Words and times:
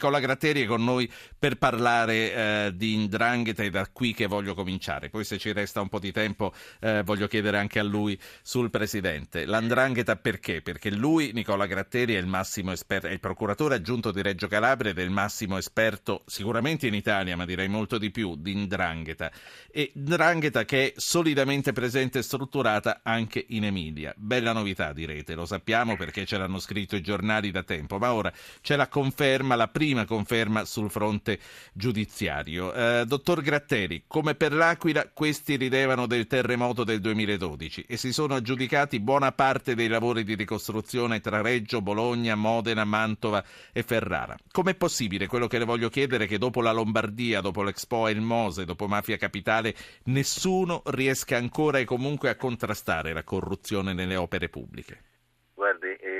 Nicola 0.00 0.18
Gratteri 0.18 0.62
è 0.62 0.66
con 0.66 0.82
noi 0.82 1.12
per 1.38 1.58
parlare 1.58 2.14
eh, 2.14 2.72
di 2.74 2.94
Indrangheta 2.94 3.62
e 3.62 3.68
da 3.68 3.86
qui 3.92 4.14
che 4.14 4.24
voglio 4.24 4.54
cominciare. 4.54 5.10
Poi 5.10 5.24
se 5.24 5.36
ci 5.36 5.52
resta 5.52 5.82
un 5.82 5.90
po' 5.90 5.98
di 5.98 6.10
tempo 6.10 6.54
eh, 6.80 7.02
voglio 7.04 7.26
chiedere 7.26 7.58
anche 7.58 7.78
a 7.78 7.82
lui 7.82 8.18
sul 8.40 8.70
Presidente. 8.70 9.44
L'Andrangheta 9.44 10.16
perché? 10.16 10.62
Perché 10.62 10.90
lui, 10.90 11.32
Nicola 11.34 11.66
Gratteri, 11.66 12.14
è 12.14 12.18
il 12.18 12.26
massimo 12.26 12.72
esperto, 12.72 13.08
è 13.08 13.10
il 13.10 13.20
procuratore 13.20 13.74
aggiunto 13.74 14.10
di 14.10 14.22
Reggio 14.22 14.48
Calabria 14.48 14.92
ed 14.92 14.98
è 14.98 15.02
il 15.02 15.10
massimo 15.10 15.58
esperto 15.58 16.22
sicuramente 16.24 16.86
in 16.86 16.94
Italia, 16.94 17.36
ma 17.36 17.44
direi 17.44 17.68
molto 17.68 17.98
di 17.98 18.10
più, 18.10 18.36
di 18.36 18.52
Indrangheta. 18.52 19.30
E 19.70 19.92
Indrangheta 19.96 20.64
che 20.64 20.86
è 20.86 20.92
solidamente 20.96 21.72
presente 21.72 22.20
e 22.20 22.22
strutturata 22.22 23.00
anche 23.02 23.44
in 23.48 23.66
Emilia. 23.66 24.14
Bella 24.16 24.52
novità 24.52 24.94
direte, 24.94 25.34
lo 25.34 25.44
sappiamo 25.44 25.98
perché 25.98 26.24
ce 26.24 26.38
l'hanno 26.38 26.58
scritto 26.58 26.96
i 26.96 27.02
giornali 27.02 27.50
da 27.50 27.64
tempo, 27.64 27.98
ma 27.98 28.14
ora 28.14 28.32
c'è 28.62 28.76
la 28.76 28.88
conferma, 28.88 29.56
la 29.56 29.68
prima 29.68 29.88
prima 29.90 30.04
conferma 30.04 30.64
sul 30.64 30.88
fronte 30.88 31.40
giudiziario. 31.72 32.72
Eh, 32.72 33.04
dottor 33.06 33.42
Gratteri, 33.42 34.04
come 34.06 34.36
per 34.36 34.52
l'Aquila, 34.52 35.10
questi 35.12 35.56
ridevano 35.56 36.06
del 36.06 36.28
terremoto 36.28 36.84
del 36.84 37.00
2012 37.00 37.86
e 37.88 37.96
si 37.96 38.12
sono 38.12 38.36
aggiudicati 38.36 39.00
buona 39.00 39.32
parte 39.32 39.74
dei 39.74 39.88
lavori 39.88 40.22
di 40.22 40.36
ricostruzione 40.36 41.20
tra 41.20 41.40
Reggio, 41.40 41.82
Bologna, 41.82 42.36
Modena, 42.36 42.84
Mantova 42.84 43.44
e 43.72 43.82
Ferrara. 43.82 44.36
Com'è 44.52 44.76
possibile 44.76 45.26
quello 45.26 45.48
che 45.48 45.58
le 45.58 45.64
voglio 45.64 45.88
chiedere 45.88 46.28
che 46.28 46.38
dopo 46.38 46.60
la 46.60 46.70
Lombardia, 46.70 47.40
dopo 47.40 47.64
l'Expo 47.64 48.06
e 48.06 48.12
il 48.12 48.20
Mose, 48.20 48.64
dopo 48.64 48.86
Mafia 48.86 49.16
Capitale, 49.16 49.74
nessuno 50.04 50.82
riesca 50.86 51.36
ancora 51.36 51.80
e 51.80 51.84
comunque 51.84 52.28
a 52.28 52.36
contrastare 52.36 53.12
la 53.12 53.24
corruzione 53.24 53.92
nelle 53.92 54.14
opere 54.14 54.48
pubbliche? 54.48 55.09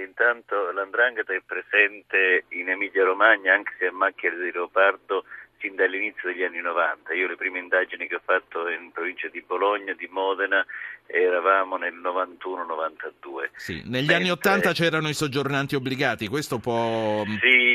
Intanto 0.03 0.71
l'andrangheta 0.73 1.35
è 1.35 1.43
presente 1.45 2.45
in 2.51 2.69
Emilia 2.69 3.05
Romagna 3.05 3.55
anche 3.55 3.73
se 3.79 3.87
a 3.87 3.93
macchia 3.93 4.31
di 4.31 4.53
leopardo 4.53 5.25
sin 5.61 5.77
dall'inizio 5.77 6.33
degli 6.33 6.43
anni 6.43 6.61
90. 6.61 7.13
Io 7.15 7.29
le 7.29 7.37
prime 7.37 7.59
indagini 7.59 8.09
che 8.09 8.17
ho 8.17 8.23
fatto 8.25 8.69
in 8.69 8.91
provincia 8.92 9.29
di 9.29 9.45
Bologna, 9.47 9.92
di 9.92 10.09
Modena, 10.11 10.65
eravamo 11.07 11.77
nel 11.77 11.95
91-92. 11.95 13.51
Sì, 13.57 13.83
negli 13.84 13.91
Mentre... 13.91 14.15
anni 14.15 14.31
80 14.31 14.73
c'erano 14.73 15.09
i 15.09 15.15
soggiornanti 15.15 15.75
obbligati, 15.75 16.29
questo 16.29 16.59
può... 16.59 17.23
Sì, 17.41 17.70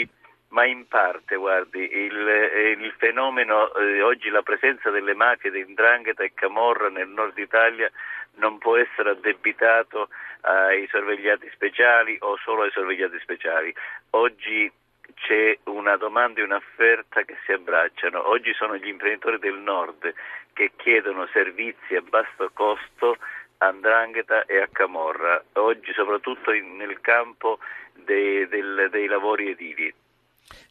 ma 0.55 0.65
in 0.65 0.87
parte, 0.87 1.35
guardi, 1.35 1.79
il, 1.79 2.27
eh, 2.27 2.77
il 2.79 2.93
fenomeno, 2.97 3.75
eh, 3.75 4.01
oggi 4.01 4.29
la 4.29 4.41
presenza 4.41 4.89
delle 4.89 5.13
mafie 5.13 5.51
di 5.51 5.59
Indrangheta 5.59 6.23
e 6.23 6.31
Camorra 6.33 6.87
nel 6.87 7.09
nord 7.09 7.37
Italia 7.37 7.91
non 8.35 8.57
può 8.57 8.77
essere 8.77 9.09
addebitato 9.09 10.07
ai 10.41 10.87
sorvegliati 10.87 11.49
speciali 11.53 12.15
o 12.21 12.37
solo 12.37 12.63
ai 12.63 12.71
sorvegliati 12.71 13.19
speciali. 13.19 13.75
Oggi 14.11 14.71
c'è 15.15 15.57
una 15.65 15.97
domanda 15.97 16.39
e 16.39 16.43
un'offerta 16.43 17.23
che 17.23 17.35
si 17.43 17.51
abbracciano. 17.51 18.25
Oggi 18.25 18.53
sono 18.53 18.77
gli 18.77 18.87
imprenditori 18.87 19.39
del 19.39 19.57
nord 19.57 20.13
che 20.53 20.71
chiedono 20.77 21.27
servizi 21.33 21.95
a 21.95 22.01
basso 22.01 22.49
costo 22.53 23.17
a 23.57 23.71
Ndrangheta 23.71 24.45
e 24.45 24.61
a 24.61 24.69
Camorra, 24.71 25.43
oggi 25.53 25.91
soprattutto 25.91 26.53
in, 26.53 26.77
nel 26.77 27.01
campo 27.01 27.59
dei, 27.91 28.47
del, 28.47 28.87
dei 28.89 29.07
lavori 29.07 29.49
edili. 29.49 29.93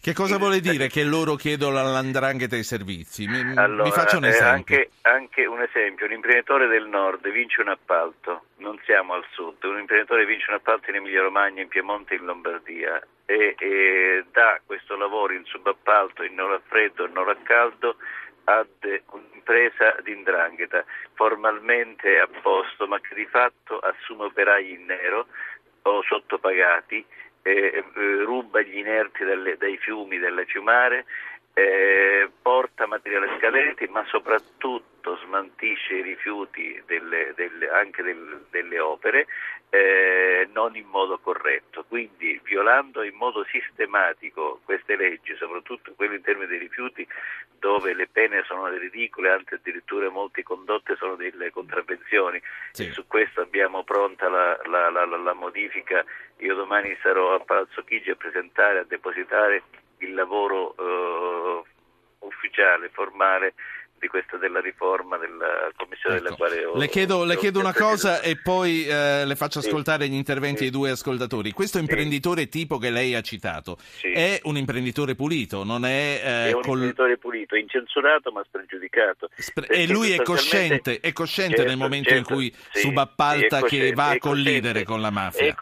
Che 0.00 0.12
cosa 0.12 0.38
vuole 0.38 0.60
dire 0.60 0.88
che 0.88 1.02
loro 1.02 1.34
chiedono 1.34 1.78
all'andrangheta 1.78 2.56
i 2.56 2.62
servizi? 2.62 3.26
Mi, 3.26 3.56
allora, 3.56 3.84
mi 3.84 3.90
faccia 3.90 4.18
un 4.18 4.26
esempio. 4.26 4.76
Eh, 4.76 4.78
anche, 4.78 4.90
anche, 5.02 5.46
un 5.46 5.62
esempio, 5.62 6.06
un 6.06 6.12
imprenditore 6.12 6.66
del 6.68 6.86
nord 6.86 7.28
vince 7.30 7.60
un 7.60 7.68
appalto, 7.68 8.44
non 8.58 8.78
siamo 8.84 9.14
al 9.14 9.24
sud, 9.32 9.62
un 9.64 9.78
imprenditore 9.78 10.26
vince 10.26 10.46
un 10.50 10.56
appalto 10.56 10.90
in 10.90 10.96
Emilia 10.96 11.22
Romagna, 11.22 11.62
in 11.62 11.68
Piemonte, 11.68 12.14
in 12.14 12.24
Lombardia 12.24 13.02
e, 13.24 13.54
e 13.58 14.24
dà 14.30 14.60
questo 14.64 14.96
lavoro 14.96 15.32
in 15.32 15.44
subappalto, 15.44 16.22
in 16.22 16.38
ora 16.38 16.60
freddo, 16.66 17.06
in 17.06 17.16
ora 17.16 17.36
caldo 17.42 17.96
ad 18.44 18.68
un'impresa 19.10 19.96
di 20.02 20.12
indrangheta 20.12 20.84
formalmente 21.14 22.18
a 22.18 22.28
posto 22.42 22.86
ma 22.86 23.00
che 23.00 23.14
di 23.14 23.26
fatto 23.26 23.78
assume 23.78 24.24
operai 24.24 24.72
in 24.72 24.84
nero 24.84 25.26
o 25.82 26.02
sottopagati 26.02 27.04
eh, 27.44 27.84
ruba 28.24 28.62
gli 28.62 28.78
inerti 28.78 29.24
dalle, 29.24 29.56
dai 29.56 29.76
fiumi, 29.76 30.18
dalle 30.18 30.46
fiumare, 30.46 31.04
eh, 31.54 32.28
porta 32.42 32.86
materiali 32.86 33.28
scadenti, 33.38 33.86
ma 33.86 34.04
soprattutto 34.06 35.16
smantisce 35.24 35.94
i 35.94 36.02
rifiuti 36.02 36.82
delle, 36.86 37.32
delle, 37.36 37.68
anche 37.70 38.02
del, 38.02 38.46
delle 38.50 38.80
opere 38.80 39.26
eh, 39.70 40.48
non 40.52 40.76
in 40.76 40.86
modo 40.86 41.18
corretto. 41.18 41.84
Quindi 41.86 42.40
violando 42.42 43.02
in 43.02 43.14
modo 43.14 43.44
sistematico 43.44 44.60
queste 44.64 44.96
leggi, 44.96 45.34
soprattutto 45.36 45.92
quelle 45.94 46.16
in 46.16 46.22
termini 46.22 46.48
dei 46.48 46.58
rifiuti, 46.58 47.06
dove 47.58 47.94
le 47.94 48.08
pene 48.08 48.42
sono 48.44 48.66
ridicole, 48.68 49.30
anzi 49.30 49.54
addirittura 49.54 50.10
molte 50.10 50.42
condotte 50.42 50.96
sono 50.96 51.14
delle 51.14 51.50
contravvenzioni. 51.50 52.40
Sì. 52.72 52.90
su 52.90 53.06
questo 53.06 53.40
abbiamo 53.40 53.84
pronta 53.84 54.28
la, 54.28 54.58
la, 54.64 54.90
la, 54.90 55.04
la 55.04 55.34
modifica. 55.34 56.04
Io 56.38 56.54
domani 56.56 56.96
sarò 57.00 57.34
a 57.34 57.40
Palazzo 57.40 57.82
Chigi 57.84 58.10
a 58.10 58.16
presentare, 58.16 58.80
a 58.80 58.84
depositare 58.84 59.62
il 59.98 60.14
lavoro 60.14 60.74
eh, 60.76 61.62
ufficiale, 62.20 62.90
formale 62.92 63.54
di 64.04 64.08
questa 64.08 64.36
della 64.36 64.60
riforma 64.60 65.16
della 65.16 65.70
commissione 65.76 66.16
ecco. 66.16 66.24
della 66.24 66.36
quale 66.36 66.64
ho, 66.64 66.76
le 66.76 66.88
chiedo, 66.88 67.24
le 67.24 67.36
chiedo 67.38 67.58
una 67.58 67.72
cosa 67.72 68.20
e 68.20 68.36
poi 68.36 68.86
eh, 68.86 69.24
le 69.24 69.34
faccio 69.34 69.60
ascoltare 69.60 70.04
sì. 70.04 70.10
gli 70.10 70.14
interventi 70.14 70.58
sì. 70.58 70.62
dei 70.64 70.70
due 70.70 70.90
ascoltatori 70.90 71.52
questo 71.52 71.78
imprenditore 71.78 72.42
sì. 72.42 72.48
tipo 72.50 72.76
che 72.76 72.90
lei 72.90 73.14
ha 73.14 73.22
citato 73.22 73.78
è 74.02 74.40
un 74.44 74.58
imprenditore 74.58 75.14
pulito 75.14 75.64
non 75.64 75.86
è, 75.86 76.20
eh, 76.22 76.50
è 76.50 76.52
un 76.52 76.60
col... 76.60 76.72
imprenditore 76.72 77.16
pulito 77.16 77.56
incensurato 77.56 78.30
ma 78.30 78.42
spregiudicato 78.44 79.30
Spre- 79.36 79.68
e 79.68 79.86
lui 79.86 80.12
è 80.12 80.22
cosciente, 80.22 81.00
è 81.00 81.12
cosciente 81.12 81.56
certo, 81.56 81.70
nel 81.70 81.78
momento 81.78 82.10
certo, 82.10 82.32
in 82.32 82.36
cui 82.36 82.54
subappalta 82.72 83.62
che 83.62 83.92
va 83.92 84.10
a 84.10 84.18
collidere 84.18 84.84
con 84.84 85.00
la 85.00 85.10
mafia 85.10 85.46
è, 85.46 85.54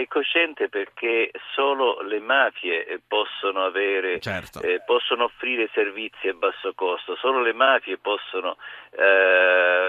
è 0.00 0.06
cosciente 0.08 0.68
perché 0.68 1.30
solo 1.54 2.00
le 2.02 2.20
mafie 2.20 2.86
eh, 2.86 3.00
possono, 3.06 3.64
avere, 3.64 4.20
certo. 4.20 4.60
eh, 4.60 4.82
possono 4.84 5.24
offrire 5.24 5.68
servizi 5.72 6.28
a 6.28 6.34
basso 6.34 6.72
costo, 6.74 7.16
solo 7.16 7.40
le 7.40 7.52
mafie 7.52 7.98
possono 7.98 8.56
eh, 8.90 9.79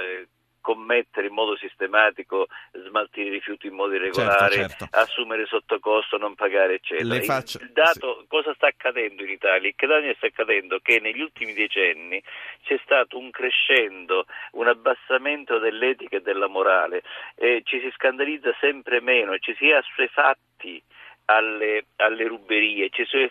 commettere 0.92 1.28
in 1.28 1.34
modo 1.34 1.56
sistematico, 1.56 2.48
smaltire 2.72 3.30
i 3.30 3.32
rifiuti 3.32 3.68
in 3.68 3.74
modo 3.74 3.96
irregolare, 3.96 4.54
certo, 4.54 4.76
certo. 4.86 4.98
assumere 4.98 5.46
sotto 5.46 5.80
costo, 5.80 6.18
non 6.18 6.36
pagare, 6.36 6.76
eccetera. 6.76 7.22
Faccio... 7.22 7.60
Il 7.62 7.72
dato, 7.72 8.20
sì. 8.20 8.28
cosa 8.28 8.54
sta 8.54 8.68
accadendo 8.68 9.24
in 9.24 9.30
Italia? 9.30 9.70
Il 9.70 9.76
che 9.76 10.16
sta 10.18 10.28
accadendo 10.28 10.80
che 10.80 11.00
negli 11.00 11.22
ultimi 11.22 11.54
decenni 11.54 12.22
c'è 12.64 12.80
stato 12.84 13.18
un 13.18 13.32
crescendo, 13.32 14.26
un 14.54 14.68
abbassamento 14.68 15.60
dell'etica 15.60 16.18
e 16.18 16.22
della 16.22 16.48
morale, 16.48 17.04
e 17.36 17.62
ci 17.64 17.80
si 17.80 17.90
scandalizza 17.94 18.54
sempre 18.60 19.00
meno 19.00 19.34
e 19.34 19.40
ci 19.40 19.56
si 19.58 19.70
è 19.70 19.74
assuefatti 19.74 20.82
alle, 21.26 21.86
alle 21.98 22.28
ruberie, 22.28 22.90
ci 22.90 23.06
si 23.06 23.18
è 23.18 23.30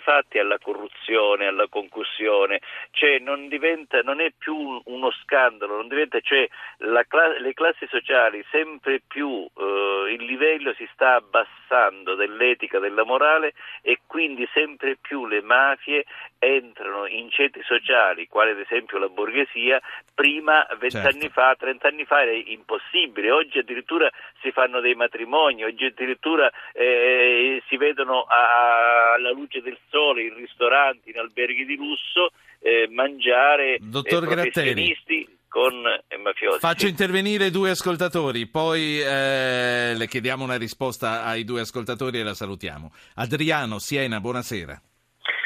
fatti 0.00 0.38
alla 0.38 0.58
corruzione, 0.58 1.46
alla 1.46 1.66
concussione, 1.68 2.60
cioè 2.90 3.18
non, 3.18 3.48
diventa, 3.48 4.00
non 4.02 4.20
è 4.20 4.32
più 4.36 4.80
uno 4.84 5.10
scandalo, 5.22 5.76
non 5.76 5.88
diventa, 5.88 6.20
cioè 6.20 6.48
la, 6.78 7.04
le 7.38 7.54
classi 7.54 7.86
sociali 7.88 8.44
sempre 8.50 9.00
più 9.06 9.48
eh, 9.56 10.14
il 10.18 10.24
livello 10.24 10.72
si 10.74 10.88
sta 10.92 11.14
abbassando 11.14 12.14
dell'etica, 12.14 12.78
della 12.78 13.04
morale 13.04 13.54
e 13.82 14.00
quindi 14.06 14.48
sempre 14.52 14.96
più 14.96 15.26
le 15.26 15.42
mafie 15.42 16.04
entrano 16.38 17.06
in 17.06 17.30
ceti 17.30 17.62
sociali, 17.62 18.26
quali 18.26 18.50
ad 18.50 18.58
esempio 18.58 18.98
la 18.98 19.08
borghesia, 19.08 19.80
prima 20.14 20.66
vent'anni 20.78 21.20
certo. 21.20 21.40
fa, 21.40 21.54
trent'anni 21.56 22.04
fa 22.04 22.22
era 22.22 22.32
impossibile, 22.32 23.30
oggi 23.30 23.58
addirittura 23.58 24.10
si 24.40 24.50
fanno 24.50 24.80
dei 24.80 24.94
matrimoni, 24.94 25.64
oggi 25.64 25.84
addirittura 25.84 26.50
eh, 26.72 27.62
si 27.68 27.76
vedono 27.76 28.24
alla 28.26 29.30
luce 29.30 29.59
del 29.60 29.78
sole, 29.88 30.22
in 30.22 30.34
ristoranti, 30.34 31.10
in 31.10 31.18
alberghi 31.18 31.64
di 31.64 31.76
lusso, 31.76 32.30
eh, 32.60 32.88
mangiare 32.90 33.78
Dottor 33.80 34.24
eh, 34.24 34.26
professionisti 34.26 35.38
con 35.48 35.72
eh, 36.08 36.16
mafiosi. 36.16 36.60
Faccio 36.60 36.86
intervenire 36.86 37.50
due 37.50 37.70
ascoltatori, 37.70 38.46
poi 38.46 39.00
eh, 39.00 39.94
le 39.96 40.06
chiediamo 40.06 40.44
una 40.44 40.56
risposta 40.56 41.24
ai 41.24 41.44
due 41.44 41.60
ascoltatori 41.60 42.20
e 42.20 42.22
la 42.22 42.34
salutiamo. 42.34 42.92
Adriano, 43.16 43.78
Siena, 43.78 44.20
buonasera. 44.20 44.80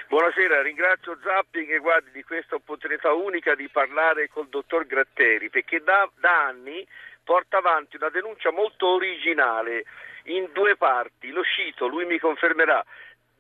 Buonasera, 0.09 0.63
ringrazio 0.63 1.19
Zappi 1.25 1.67
che 1.67 1.79
guardi 1.79 2.11
di 2.13 2.23
questa 2.23 2.55
opportunità 2.55 3.13
unica 3.13 3.55
di 3.57 3.69
parlare 3.69 4.29
col 4.29 4.47
dottor 4.49 4.87
Gratteri 4.87 5.51
perché 5.51 5.83
da, 5.83 6.09
da 6.21 6.47
anni 6.47 6.87
porta 7.25 7.57
avanti 7.59 7.97
una 7.97 8.11
denuncia 8.11 8.53
molto 8.53 8.87
originale 8.87 9.85
in 10.25 10.51
due 10.53 10.77
parti. 10.77 11.31
Lo 11.31 11.43
cito, 11.43 11.89
lui 11.89 12.05
mi 12.05 12.19
confermerà 12.19 12.85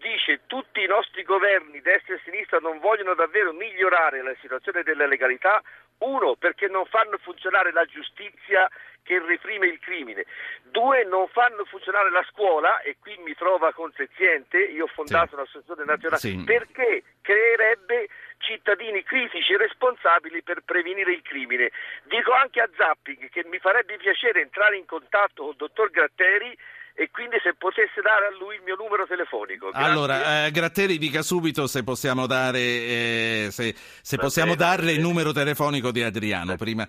dice 0.05 0.41
tutti 0.47 0.83
i 0.83 0.87
nostri 0.87 1.23
governi, 1.23 1.81
destra 1.81 2.15
e 2.15 2.21
sinistra, 2.25 2.59
non 2.59 2.79
vogliono 2.79 3.15
davvero 3.15 3.53
migliorare 3.53 4.23
la 4.23 4.35
situazione 4.41 4.83
della 4.83 5.07
legalità, 5.07 5.63
uno 5.99 6.37
perché 6.37 6.69
non 6.69 6.85
fanno 6.85 7.17
funzionare 7.17 7.73
la 7.73 7.87
giustizia 7.87 8.69
che 9.03 9.19
reprime 9.19 9.67
il 9.67 9.79
crimine. 9.79 10.25
Due, 10.63 11.05
non 11.05 11.29
fanno 11.29 11.65
funzionare 11.65 12.11
la 12.11 12.25
scuola 12.31 12.81
e 12.81 12.97
qui 13.01 13.17
mi 13.25 13.35
trova 13.35 13.73
consenziente, 13.73 14.59
io 14.59 14.85
ho 14.85 14.89
fondato 14.89 15.29
sì. 15.29 15.35
un'associazione 15.35 15.85
nazionale, 15.85 16.21
sì. 16.21 16.43
perché 16.45 17.03
creerebbe 17.23 18.09
cittadini 18.39 19.03
critici 19.03 19.55
e 19.55 19.57
responsabili 19.57 20.43
per 20.43 20.61
prevenire 20.65 21.13
il 21.13 21.23
crimine. 21.23 21.71
Dico 22.05 22.33
anche 22.33 22.61
a 22.61 22.69
Zapping 22.77 23.31
che 23.31 23.45
mi 23.45 23.59
farebbe 23.59 23.97
piacere 23.97 24.43
entrare 24.43 24.77
in 24.77 24.85
contatto 24.85 25.43
con 25.43 25.51
il 25.53 25.57
dottor 25.57 25.91
Gratteri 25.91 26.57
e 26.97 27.11
quindi 27.11 27.39
se 27.43 27.55
potesse 27.55 28.01
dare 28.01 28.27
a 28.27 28.31
lui 28.39 28.55
il 28.55 28.63
mio 28.63 28.77
numero 28.77 29.05
telefonico. 29.05 29.71
Grazie. 29.71 29.91
Allora, 29.91 30.47
eh, 30.47 30.51
Gratteri 30.53 30.97
dica 30.97 31.23
subito 31.23 31.67
se 31.67 31.83
possiamo 31.83 32.27
dare 32.27 32.61
eh, 32.61 33.49
se, 33.51 33.75
se 33.75 34.17
possiamo 34.17 34.55
bene, 34.55 34.65
darle 34.65 34.93
il 34.93 35.01
numero 35.01 35.33
telefonico 35.33 35.91
di 35.91 36.03
Adriano 36.03 36.55
prima, 36.57 36.87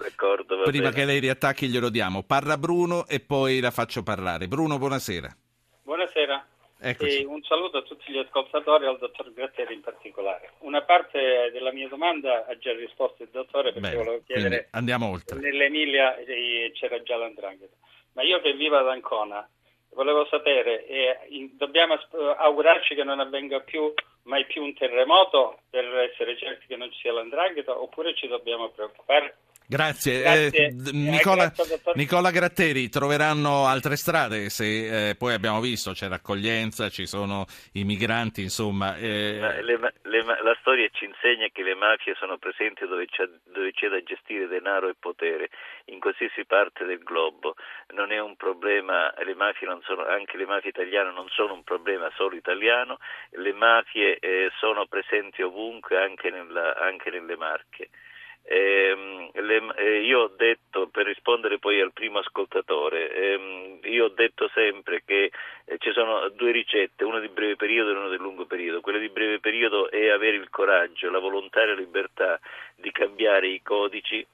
prima 0.64 0.92
che 0.92 1.06
lei 1.06 1.20
riattacchi 1.20 1.68
glielo 1.68 1.90
diamo. 1.90 2.22
Parla 2.22 2.58
Bruno 2.58 3.08
e 3.08 3.20
poi 3.20 3.60
la 3.60 3.72
faccio 3.72 4.04
parlare. 4.04 4.48
Bruno, 4.48 4.78
buonasera. 4.78 5.36
Buonasera. 5.82 6.46
E 6.78 7.26
un 7.28 7.42
saluto 7.42 7.78
a 7.78 7.82
tutti 7.82 8.12
gli 8.12 8.18
ascoltatori 8.20 8.84
e 8.84 8.88
al 8.88 9.00
dottor 9.00 9.34
Gratteri 9.34 9.74
in 9.74 9.82
particolare. 9.82 10.52
Una 10.60 10.84
parte 10.84 11.50
della 11.52 11.72
mia 11.72 11.88
domanda 11.88 12.46
ha 12.46 12.56
già 12.60 12.74
risposto 12.74 13.24
il 13.24 13.30
dottore 13.32 13.74
perché 13.74 13.90
Bene, 13.90 13.96
volevo 13.96 14.24
chiedere 14.24 14.68
andiamo 14.72 15.10
oltre. 15.10 15.40
nell'Emilia 15.40 16.16
c'era 16.74 17.02
già 17.02 17.16
l'andrangheta. 17.16 17.74
Ma 18.12 18.22
io 18.22 18.40
che 18.42 18.54
vivo 18.54 18.78
ad 18.78 18.88
Ancona 18.88 19.50
volevo 19.96 20.28
sapere, 20.30 20.86
eh, 20.86 21.50
dobbiamo 21.54 21.98
augurarci 22.38 22.94
che 22.94 23.04
non 23.04 23.20
avvenga 23.20 23.62
più, 23.62 23.92
mai 24.24 24.46
più 24.46 24.62
un 24.62 24.76
terremoto 24.76 25.60
per 25.70 25.86
essere 26.12 26.38
certi 26.38 26.68
che 26.68 26.76
non 26.76 26.92
ci 26.92 27.00
sia 27.00 27.14
l'andrangheta 27.14 27.80
oppure 27.80 28.14
ci 28.14 28.28
dobbiamo 28.28 28.70
preoccupare? 28.70 29.38
Grazie. 29.68 30.22
Grazie. 30.22 30.68
Eh, 30.68 30.92
Nicola, 30.92 31.48
grazie, 31.48 31.82
Nicola, 31.96 32.30
Gratteri, 32.30 32.88
troveranno 32.88 33.66
altre 33.66 33.96
strade 33.96 34.50
se 34.50 35.10
eh, 35.10 35.16
poi 35.16 35.34
abbiamo 35.34 35.60
visto 35.60 35.92
c'è 35.92 36.08
l'accoglienza, 36.08 36.90
ci 36.90 37.08
sono 37.08 37.46
i 37.74 37.84
migranti, 37.84 38.44
insomma. 38.44 38.96
Eh... 38.98 39.40
Le, 39.64 39.94
le, 40.16 40.42
la 40.42 40.56
storia 40.60 40.88
ci 40.90 41.06
insegna 41.06 41.48
che 41.52 41.64
le 41.64 41.76
mafie 41.76 42.16
sono 42.16 42.38
presenti 42.38 42.88
dove 42.88 43.06
c'è, 43.08 43.28
dove 43.44 43.72
c'è, 43.72 43.90
da 43.90 44.02
gestire 44.02 44.48
denaro 44.48 44.88
e 44.88 44.96
potere, 44.98 45.50
in 45.86 46.00
qualsiasi 46.00 46.46
parte 46.46 46.86
del 46.86 47.04
globo. 47.04 47.56
Non 47.94 48.12
è 48.12 48.20
un 48.20 48.36
problema, 48.36 49.14
le 49.24 49.36
sono, 49.84 50.06
anche 50.06 50.38
le 50.38 50.46
mafie 50.46 50.70
italiane 50.70 51.12
non 51.12 51.28
sono 51.30 51.54
un 51.54 51.64
problema 51.64 52.10
solo 52.16 52.36
italiano, 52.36 53.00
le 53.32 53.54
mafie 53.54 54.18
eh, 54.20 54.52
sono 54.58 54.86
presenti 54.86 55.42
ovunque, 55.42 55.98
anche, 55.98 56.30
nella, 56.30 56.76
anche 56.76 57.10
nelle 57.10 57.36
Marche. 57.36 57.90
Eh, 58.48 59.32
le, 59.34 60.02
io 60.02 60.20
ho 60.22 60.32
detto, 60.36 60.88
per 60.88 61.06
rispondere 61.06 61.58
poi 61.58 61.82
al 61.82 61.94
primo 61.94 62.20
ascoltatore, 62.20 63.12
ehm, 63.12 63.80
io 63.84 64.06
ho 64.06 64.10
detto 64.10 64.48
sempre 64.54 65.04
che 65.04 65.32
eh, 65.66 65.78
ci 65.80 65.92
sono 65.92 66.30
due 66.30 66.52
ricette, 66.52 67.04
una 67.04 67.20
di 67.20 67.30
breve 67.30 67.56
periodo 67.56 67.92
e 67.92 67.96
una 67.98 68.10
di 68.10 68.18
lungo 68.18 68.46
periodo. 68.46 68.82
Quella 68.82 69.00
di 69.00 69.10
breve 69.10 69.40
periodo 69.40 69.90
è 69.90 70.10
avere 70.10 70.38
il 70.38 70.50
coraggio, 70.50 71.10
la 71.10 71.20
volontà 71.20 71.64
e 71.64 71.66
la 71.68 71.74
libertà 71.74 72.40
di 72.76 72.92
cambiare 72.92 73.48
i 73.48 73.62
codici 73.64 74.26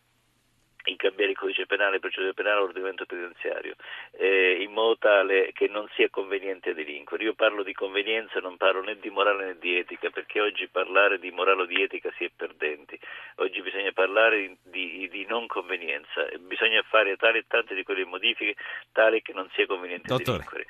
in 0.85 0.95
cambiare 0.95 1.31
il 1.31 1.37
codice 1.37 1.65
penale, 1.65 1.95
il 1.95 2.01
procedura 2.01 2.33
penale 2.33 2.57
all'ordinamento 2.57 3.05
penitenziario, 3.05 3.75
eh, 4.11 4.61
in 4.61 4.71
modo 4.71 4.97
tale 4.97 5.51
che 5.53 5.67
non 5.67 5.87
sia 5.95 6.09
conveniente 6.09 6.73
delinquere. 6.73 7.23
Io 7.23 7.33
parlo 7.33 7.63
di 7.63 7.73
convenienza, 7.73 8.39
non 8.39 8.57
parlo 8.57 8.81
né 8.81 8.97
di 8.97 9.09
morale 9.09 9.45
né 9.45 9.57
di 9.59 9.77
etica, 9.77 10.09
perché 10.09 10.41
oggi 10.41 10.67
parlare 10.67 11.19
di 11.19 11.31
morale 11.31 11.61
o 11.61 11.65
di 11.65 11.81
etica 11.81 12.11
si 12.17 12.25
è 12.25 12.31
perdenti. 12.35 12.99
Oggi 13.35 13.61
bisogna 13.61 13.91
parlare 13.91 14.57
di, 14.63 15.07
di 15.09 15.25
non 15.27 15.47
convenienza, 15.47 16.27
bisogna 16.39 16.81
fare 16.83 17.15
tale 17.17 17.39
e 17.39 17.45
tante 17.47 17.75
di 17.75 17.83
quelle 17.83 18.05
modifiche 18.05 18.55
tale 18.91 19.21
che 19.21 19.33
non 19.33 19.49
sia 19.53 19.65
conveniente 19.65 20.07
Dottore. 20.07 20.37
delinquere. 20.37 20.65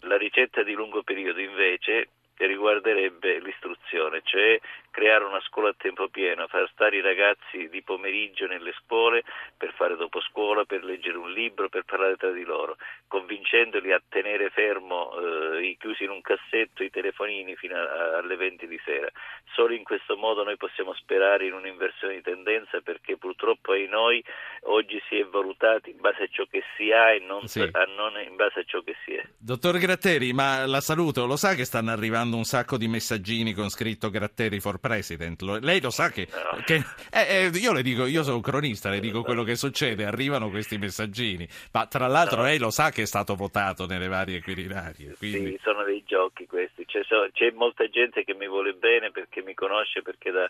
La 0.00 0.16
ricetta 0.16 0.62
di 0.62 0.72
lungo 0.72 1.02
periodo 1.02 1.40
invece 1.40 2.08
riguarderebbe 2.44 3.40
l'istruzione, 3.40 4.20
cioè 4.24 4.60
creare 4.96 5.24
una 5.24 5.42
scuola 5.42 5.68
a 5.68 5.74
tempo 5.76 6.08
pieno, 6.08 6.46
far 6.46 6.66
stare 6.72 6.96
i 6.96 7.02
ragazzi 7.02 7.68
di 7.68 7.82
pomeriggio 7.82 8.46
nelle 8.46 8.72
scuole 8.80 9.24
per 9.54 9.74
fare 9.74 9.94
dopo 9.94 10.22
scuola, 10.22 10.64
per 10.64 10.84
leggere 10.84 11.18
un 11.18 11.30
libro, 11.30 11.68
per 11.68 11.82
parlare 11.84 12.16
tra 12.16 12.30
di 12.30 12.44
loro, 12.44 12.78
convincendoli 13.06 13.92
a 13.92 14.00
tenere 14.08 14.48
fermo, 14.48 15.12
eh, 15.20 15.76
chiusi 15.78 16.04
in 16.04 16.10
un 16.10 16.22
cassetto, 16.22 16.82
i 16.82 16.88
telefonini 16.88 17.56
fino 17.56 17.76
a, 17.76 18.16
alle 18.16 18.36
20 18.36 18.66
di 18.66 18.80
sera. 18.86 19.10
Solo 19.52 19.74
in 19.74 19.84
questo 19.84 20.16
modo 20.16 20.42
noi 20.44 20.56
possiamo 20.56 20.94
sperare 20.94 21.44
in 21.44 21.52
un'inversione 21.52 22.14
di 22.14 22.22
tendenza 22.22 22.80
perché 22.80 23.18
purtroppo 23.18 23.72
ai 23.72 23.88
noi 23.88 24.24
oggi 24.62 24.98
si 25.10 25.18
è 25.18 25.24
valutati 25.24 25.90
in 25.90 26.00
base 26.00 26.22
a 26.22 26.28
ciò 26.30 26.44
che 26.50 26.62
si 26.74 26.90
ha 26.90 27.12
e 27.12 27.18
non, 27.18 27.46
sì. 27.46 27.60
a 27.60 27.84
non 27.94 28.18
in 28.26 28.34
base 28.34 28.60
a 28.60 28.64
ciò 28.64 28.80
che 28.80 28.96
si 29.04 29.12
è. 29.12 29.22
Dottor 29.36 29.76
Gratteri, 29.76 30.32
ma 30.32 30.64
la 30.64 30.80
saluto, 30.80 31.26
lo 31.26 31.36
sa 31.36 31.54
che 31.54 31.66
stanno 31.66 31.90
arrivando 31.90 32.36
un 32.36 32.44
sacco 32.44 32.78
di 32.78 32.88
messaggini 32.88 33.52
con 33.52 33.68
scritto 33.68 34.08
Gratteri 34.08 34.58
for 34.58 34.84
President. 34.86 35.42
lei 35.62 35.80
lo 35.80 35.90
sa 35.90 36.10
che, 36.10 36.28
che 36.64 36.84
eh, 37.10 37.50
eh, 37.52 37.58
io 37.58 37.72
le 37.72 37.82
dico, 37.82 38.06
io 38.06 38.22
sono 38.22 38.36
un 38.36 38.42
cronista, 38.42 38.88
le 38.88 39.00
dico 39.00 39.22
quello 39.22 39.42
che 39.42 39.56
succede, 39.56 40.04
arrivano 40.04 40.48
questi 40.48 40.78
messaggini. 40.78 41.48
Ma 41.72 41.86
tra 41.86 42.06
l'altro 42.06 42.36
no. 42.36 42.44
lei 42.44 42.58
lo 42.58 42.70
sa 42.70 42.90
che 42.90 43.02
è 43.02 43.06
stato 43.06 43.34
votato 43.34 43.86
nelle 43.86 44.06
varie 44.06 44.40
Quirinarie. 44.40 45.16
Quindi... 45.16 45.50
Sì, 45.50 45.58
sono 45.62 45.82
dei 45.82 46.04
giochi 46.06 46.46
questi. 46.46 46.86
C'è, 46.86 47.02
so, 47.04 47.28
c'è, 47.32 47.50
molta 47.50 47.88
gente 47.88 48.22
che 48.22 48.34
mi 48.34 48.46
vuole 48.46 48.74
bene 48.74 49.10
perché 49.10 49.42
mi 49.42 49.54
conosce 49.54 50.02
perché 50.02 50.30
da, 50.30 50.48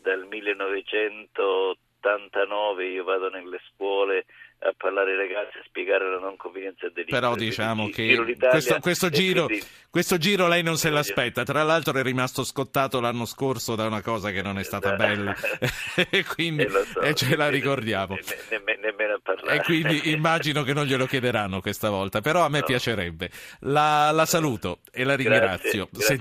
dal 0.00 0.26
1989 0.26 2.86
io 2.86 3.04
vado 3.04 3.28
nelle 3.28 3.60
scuole 3.70 4.24
a 4.68 4.74
parlare 4.76 5.12
ai 5.12 5.16
ragazzi, 5.16 5.58
a 5.58 5.62
spiegare 5.64 6.08
la 6.08 6.18
non 6.18 6.36
convenienza 6.36 6.88
del 6.88 7.04
Però 7.04 7.34
diciamo 7.34 7.88
che 7.90 8.36
questo, 8.50 8.78
questo, 8.80 9.10
giro, 9.10 9.44
quindi... 9.44 9.64
questo, 9.90 10.16
giro, 10.16 10.48
lei 10.48 10.62
non 10.62 10.78
se 10.78 10.88
l'aspetta. 10.90 11.44
Tra 11.44 11.62
l'altro 11.62 11.96
è 11.98 12.02
rimasto 12.02 12.44
scottato 12.44 13.00
l'anno 13.00 13.26
scorso 13.26 13.74
da 13.74 13.86
una 13.86 14.00
cosa 14.00 14.30
che 14.30 14.40
non 14.40 14.58
è 14.58 14.62
stata 14.62 14.94
esatto. 14.94 15.14
bella 15.14 15.34
e 16.10 16.24
quindi 16.24 16.66
so, 16.68 17.00
e 17.00 17.14
ce 17.14 17.36
la 17.36 17.48
ricordiamo. 17.48 18.14
Ne, 18.14 18.62
ne, 18.64 18.76
nemmeno 18.80 19.14
a 19.14 19.20
parlare. 19.22 19.56
E 19.56 19.62
quindi 19.62 20.08
immagino 20.12 20.62
che 20.62 20.72
non 20.72 20.86
glielo 20.86 21.06
chiederanno 21.06 21.60
questa 21.60 21.90
volta, 21.90 22.20
però 22.20 22.44
a 22.44 22.48
me 22.48 22.60
no. 22.60 22.64
piacerebbe. 22.64 23.30
La, 23.60 24.10
la, 24.12 24.24
saluto 24.24 24.80
e 24.90 25.04
la 25.04 25.14
ringrazio. 25.14 25.48
Grazie, 25.50 25.88
grazie 25.90 26.06